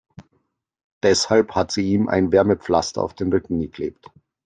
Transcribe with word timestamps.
Deshalb 1.03 1.53
hat 1.53 1.71
sie 1.71 1.91
ihm 1.91 2.07
ein 2.09 2.31
Wärmepflaster 2.31 3.03
auf 3.03 3.13
den 3.13 3.31
Rücken 3.31 3.59
geklebt. 3.59 4.09